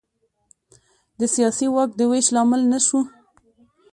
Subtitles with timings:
[1.19, 2.99] د سیاسي واک د وېش لامل نه شو.